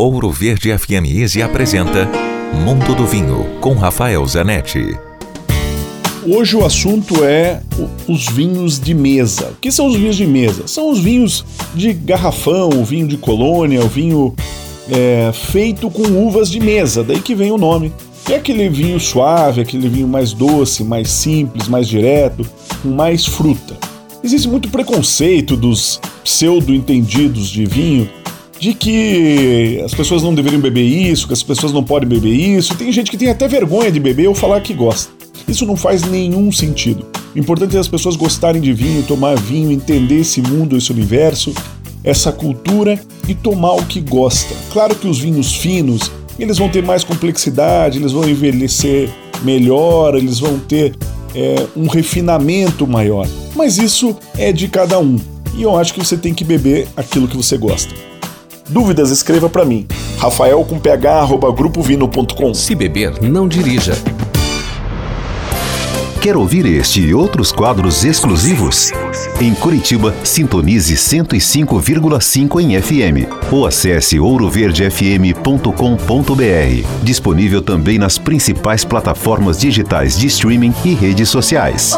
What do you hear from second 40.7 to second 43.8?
esse universo, essa cultura e tomar